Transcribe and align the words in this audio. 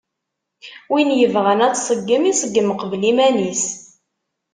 Win 0.91 1.09
yebɣan 1.19 1.63
ad 1.67 1.73
tṣeggem, 1.75 2.23
iṣeggem 2.31 2.69
qbel 2.81 3.03
iman-is. 3.11 3.65